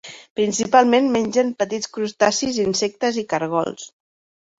Principalment, 0.37 1.09
mengen 1.15 1.51
petits 1.59 1.89
crustacis, 1.97 2.57
insectes 2.65 3.21
i 3.23 3.25
cargols. 3.35 3.85